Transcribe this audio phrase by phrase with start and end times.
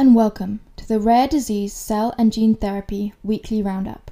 [0.00, 4.10] and welcome to the Rare Disease Cell and Gene Therapy Weekly Roundup.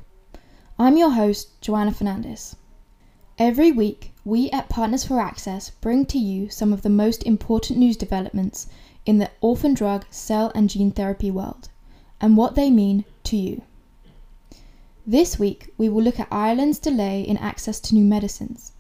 [0.79, 2.57] I'm your host, Joanna Fernandez.
[3.39, 7.79] Every week, we at Partners for Access bring to you some of the most important
[7.79, 8.67] news developments
[9.07, 11.71] in the orphan drug, cell, and gene therapy world,
[12.21, 13.63] and what they mean to you.
[15.07, 18.73] This week, we will look at Ireland's delay in access to new medicines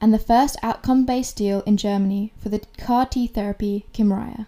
[0.00, 4.46] and the first outcome based deal in Germany for the CAR T therapy Kymriah.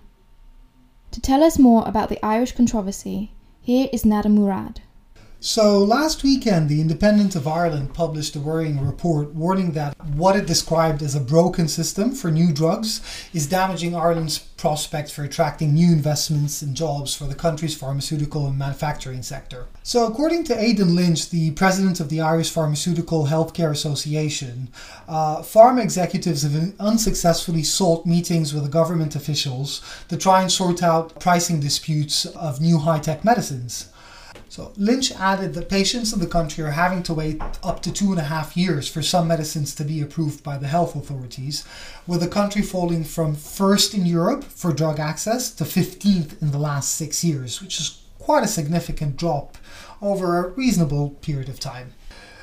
[1.12, 4.80] To tell us more about the Irish controversy, here is Nada Murad.
[5.40, 10.48] So, last weekend, The Independent of Ireland published a worrying report warning that what it
[10.48, 13.00] described as a broken system for new drugs
[13.32, 18.58] is damaging Ireland's prospects for attracting new investments and jobs for the country's pharmaceutical and
[18.58, 19.66] manufacturing sector.
[19.84, 24.70] So, according to Aidan Lynch, the president of the Irish Pharmaceutical Healthcare Association,
[25.06, 31.20] uh, pharma executives have unsuccessfully sought meetings with government officials to try and sort out
[31.20, 33.90] pricing disputes of new high tech medicines.
[34.48, 38.12] So Lynch added that patients in the country are having to wait up to two
[38.12, 41.64] and a half years for some medicines to be approved by the health authorities,
[42.06, 46.58] with the country falling from first in Europe for drug access to 15th in the
[46.58, 49.58] last six years, which is quite a significant drop
[50.00, 51.92] over a reasonable period of time.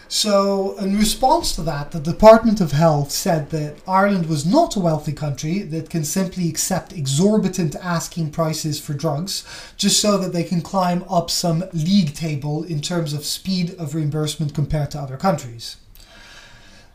[0.08, 4.80] So, in response to that, the Department of Health said that Ireland was not a
[4.80, 9.44] wealthy country that can simply accept exorbitant asking prices for drugs
[9.78, 13.96] just so that they can climb up some league table in terms of speed of
[13.96, 15.78] reimbursement compared to other countries.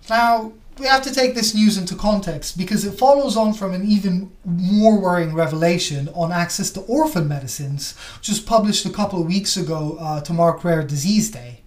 [0.09, 3.85] Now, we have to take this news into context because it follows on from an
[3.85, 9.27] even more worrying revelation on access to orphan medicines, which was published a couple of
[9.27, 11.60] weeks ago uh, to mark Rare Disease Day.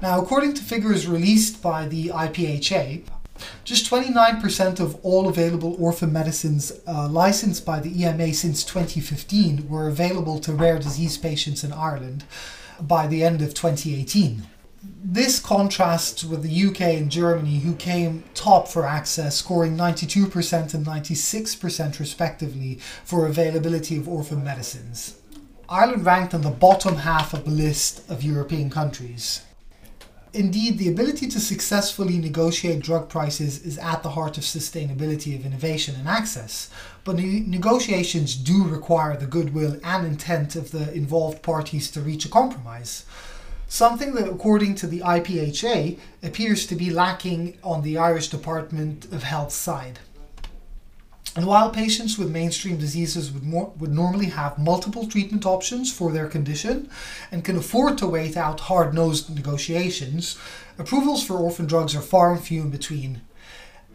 [0.00, 3.04] Now, according to figures released by the IPHA,
[3.64, 9.88] just 29% of all available orphan medicines uh, licensed by the EMA since 2015 were
[9.88, 12.24] available to rare disease patients in Ireland
[12.80, 14.46] by the end of 2018.
[15.02, 20.86] This contrasts with the UK and Germany, who came top for access, scoring 92% and
[20.86, 25.16] 96% respectively for availability of orphan medicines.
[25.68, 29.42] Ireland ranked in the bottom half of the list of European countries.
[30.34, 35.46] Indeed, the ability to successfully negotiate drug prices is at the heart of sustainability of
[35.46, 36.68] innovation and access.
[37.04, 42.24] But ne- negotiations do require the goodwill and intent of the involved parties to reach
[42.24, 43.06] a compromise.
[43.68, 49.22] Something that, according to the IPHA, appears to be lacking on the Irish Department of
[49.22, 50.00] Health side.
[51.36, 56.12] And while patients with mainstream diseases would, more, would normally have multiple treatment options for
[56.12, 56.88] their condition
[57.32, 60.38] and can afford to wait out hard nosed negotiations,
[60.78, 63.22] approvals for orphan drugs are far and few in between.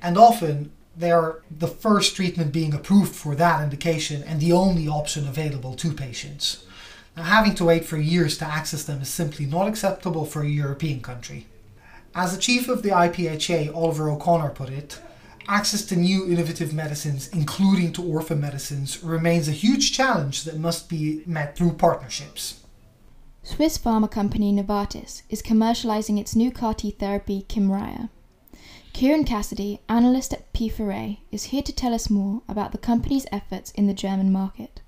[0.01, 4.89] And often they are the first treatment being approved for that indication and the only
[4.89, 6.65] option available to patients.
[7.15, 10.47] Now, having to wait for years to access them is simply not acceptable for a
[10.47, 11.47] European country.
[12.13, 14.99] As the chief of the IPHA, Oliver O'Connor, put it,
[15.49, 20.87] access to new innovative medicines, including to orphan medicines, remains a huge challenge that must
[20.87, 22.61] be met through partnerships.
[23.41, 28.09] Swiss pharma company Novartis is commercializing its new CAR T therapy, Kymriah.
[28.93, 33.71] Kieran Cassidy, analyst at P4A, is here to tell us more about the company's efforts
[33.71, 34.81] in the German market.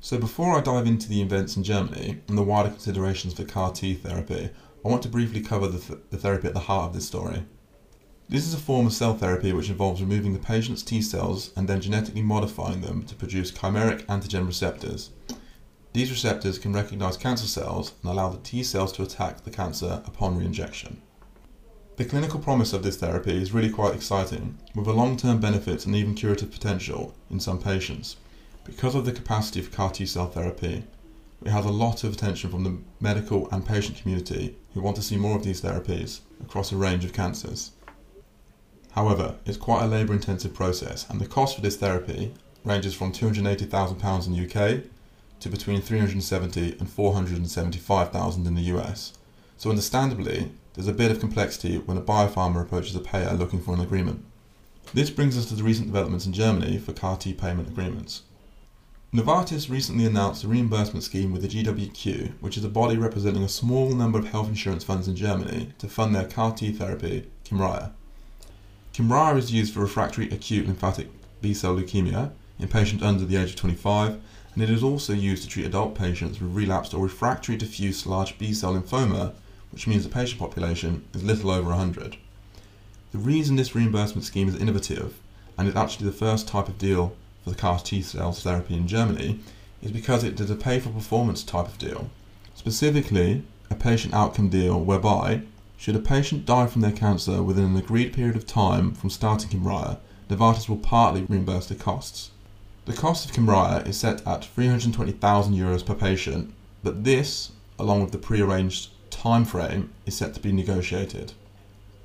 [0.00, 3.72] So, before I dive into the events in Germany and the wider considerations for CAR
[3.72, 4.50] T therapy,
[4.84, 7.42] I want to briefly cover the, th- the therapy at the heart of this story.
[8.28, 11.68] This is a form of cell therapy which involves removing the patient's T cells and
[11.68, 15.10] then genetically modifying them to produce chimeric antigen receptors.
[15.92, 20.02] These receptors can recognize cancer cells and allow the T cells to attack the cancer
[20.04, 20.96] upon reinjection.
[21.98, 25.94] The clinical promise of this therapy is really quite exciting, with a long-term benefit and
[25.94, 28.16] even curative potential in some patients.
[28.64, 30.82] Because of the capacity for CAR T cell therapy,
[31.44, 35.02] it has a lot of attention from the medical and patient community who want to
[35.02, 37.70] see more of these therapies across a range of cancers.
[38.96, 42.32] However, it's quite a labour intensive process, and the cost for this therapy
[42.64, 44.84] ranges from £280,000 in the UK
[45.40, 49.12] to between 370 and 475,000 in the US.
[49.58, 53.74] So understandably, there's a bit of complexity when a biopharma approaches a payer looking for
[53.74, 54.24] an agreement.
[54.94, 58.22] This brings us to the recent developments in Germany for CAR T payment agreements.
[59.12, 63.48] Novartis recently announced a reimbursement scheme with the GWQ, which is a body representing a
[63.48, 67.92] small number of health insurance funds in Germany to fund their CAR T therapy, Kymriah.
[68.96, 71.10] Kymriah is used for refractory acute lymphatic
[71.42, 74.18] B-cell leukemia in patients under the age of 25,
[74.54, 78.38] and it is also used to treat adult patients with relapsed or refractory diffuse large
[78.38, 79.34] B-cell lymphoma,
[79.70, 82.16] which means the patient population is little over 100.
[83.12, 85.18] The reason this reimbursement scheme is innovative,
[85.58, 87.14] and is actually the first type of deal
[87.44, 89.40] for the CAR T cells therapy in Germany,
[89.82, 92.08] is because it is a pay for performance type of deal.
[92.54, 95.42] Specifically, a patient outcome deal whereby,
[95.76, 99.50] should a patient die from their cancer within an agreed period of time from starting
[99.50, 102.30] Kymriah, Novartis will partly reimburse the costs.
[102.86, 106.52] The cost of Kymriah is set at 320,000 euros per patient,
[106.82, 111.32] but this, along with the pre-arranged time frame, is set to be negotiated.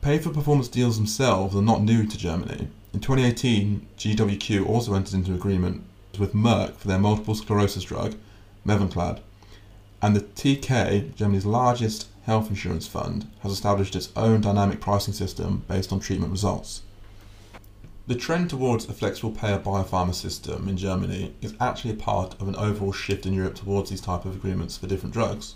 [0.01, 2.68] Pay for performance deals themselves are not new to Germany.
[2.94, 5.83] In 2018, GWQ also entered into agreement
[6.18, 8.15] with Merck for their multiple sclerosis drug,
[8.65, 9.19] Mavenclad,
[10.01, 15.63] and the TK, Germany's largest health insurance fund, has established its own dynamic pricing system
[15.68, 16.83] based on treatment results.
[18.07, 22.47] The trend towards a flexible payer biopharma system in Germany is actually a part of
[22.47, 25.56] an overall shift in Europe towards these type of agreements for different drugs.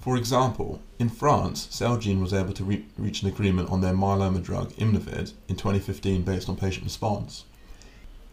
[0.00, 4.42] For example, in France, Celgene was able to re- reach an agreement on their myeloma
[4.42, 7.44] drug Imnovid in 2015 based on patient response.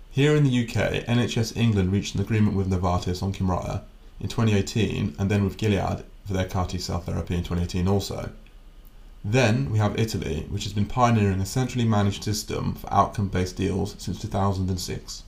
[0.10, 3.84] Here in the UK, NHS England reached an agreement with Novartis on Kymriah
[4.20, 8.32] in 2018 and then with Gilead for their CAR T cell therapy in 2018 also.
[9.24, 13.56] Then we have Italy, which has been pioneering a centrally managed system for outcome based
[13.56, 15.24] deals since 2006.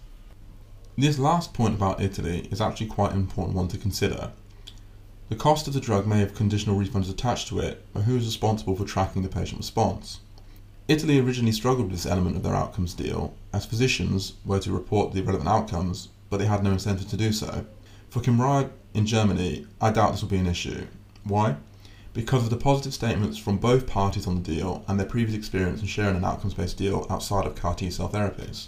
[0.98, 4.32] This last point about Italy is actually quite an important one to consider.
[5.30, 8.26] The cost of the drug may have conditional refunds attached to it, but who is
[8.26, 10.20] responsible for tracking the patient response?
[10.90, 15.14] Italy originally struggled with this element of their outcomes deal, as physicians were to report
[15.14, 17.66] the relevant outcomes, but they had no incentive to do so.
[18.10, 20.88] For Kymriah in Germany, I doubt this will be an issue.
[21.24, 21.58] Why?
[22.14, 25.80] because of the positive statements from both parties on the deal and their previous experience
[25.82, 28.68] in sharing an outcomes based deal outside of CAR T cell therapies.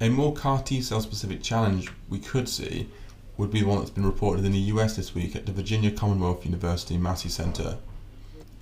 [0.00, 2.88] A more CAR T cell specific challenge we could see
[3.36, 6.44] would be one that's been reported in the US this week at the Virginia Commonwealth
[6.44, 7.76] University Massey Center.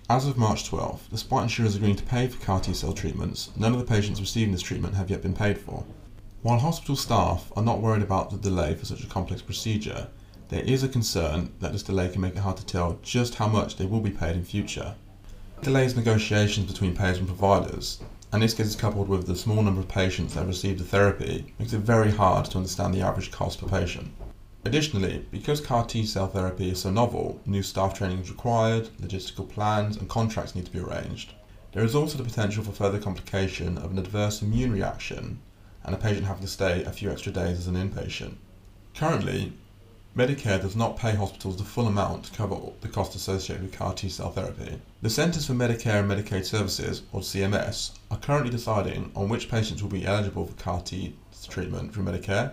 [0.09, 3.73] As of March 12, despite insurers agreeing to pay for CAR T cell treatments, none
[3.73, 5.85] of the patients receiving this treatment have yet been paid for.
[6.45, 10.09] While hospital staff are not worried about the delay for such a complex procedure,
[10.51, 13.49] there is a concern that this delay can make it hard to tell just how
[13.49, 14.95] much they will be paid in future.
[15.63, 19.89] Delays negotiations between payers and providers, and this gets coupled with the small number of
[19.89, 23.67] patients that receive the therapy, makes it very hard to understand the average cost per
[23.67, 24.13] patient.
[24.67, 29.49] Additionally, because CAR T cell therapy is so novel, new staff training is required, logistical
[29.49, 31.33] plans and contracts need to be arranged.
[31.73, 35.41] There is also the potential for further complication of an adverse immune reaction
[35.85, 38.35] and a patient having to stay a few extra days as an inpatient.
[38.95, 39.53] Currently,
[40.17, 43.95] Medicare does not pay hospitals the full amount to cover the cost associated with CAR
[43.95, 44.81] T cell therapy.
[45.03, 49.83] The Centers for Medicare and Medicaid Services, or CMS, are currently deciding on which patients
[49.83, 51.17] will be eligible for CAR T
[51.49, 52.53] treatment through Medicare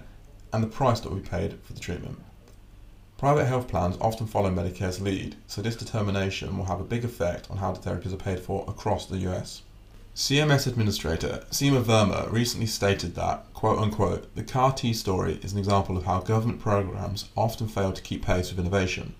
[0.51, 2.19] and the price that will be paid for the treatment.
[3.17, 7.51] Private health plans often follow Medicare's lead, so this determination will have a big effect
[7.51, 9.61] on how the therapies are paid for across the US.
[10.13, 15.59] CMS Administrator Seema Verma recently stated that, quote unquote, the CAR T story is an
[15.59, 19.15] example of how government programs often fail to keep pace with innovation.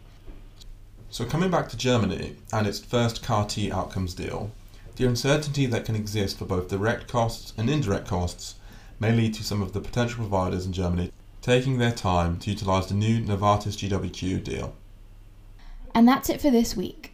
[1.09, 4.51] So, coming back to Germany and its first CAR T outcomes deal,
[4.97, 8.55] the uncertainty that can exist for both direct costs and indirect costs
[8.99, 12.87] may lead to some of the potential providers in Germany taking their time to utilise
[12.87, 14.75] the new Novartis GWQ deal.
[15.95, 17.13] And that's it for this week.